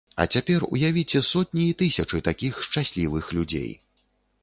А 0.23 0.25
цяпер 0.37 0.63
уявіце 0.77 1.21
сотні 1.27 1.67
і 1.67 1.77
тысячы 1.83 2.25
такіх 2.31 2.53
шчаслівых 2.71 3.33
людзей. 3.41 3.71